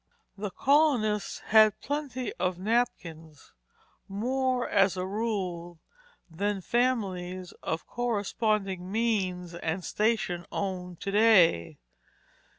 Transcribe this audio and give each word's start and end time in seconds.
The 0.35 0.49
colonists 0.49 1.41
had 1.49 1.79
plenty 1.79 2.33
of 2.39 2.57
napkins; 2.57 3.53
more, 4.07 4.67
as 4.67 4.97
a 4.97 5.05
rule, 5.05 5.79
than 6.27 6.61
families 6.61 7.51
of 7.61 7.85
corresponding 7.85 8.91
means 8.91 9.53
and 9.53 9.85
station 9.85 10.47
own 10.51 10.95
to 11.01 11.11
day. 11.11 11.77